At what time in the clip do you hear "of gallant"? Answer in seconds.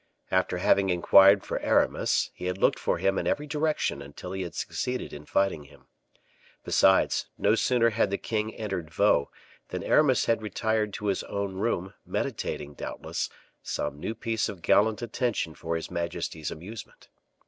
14.49-15.03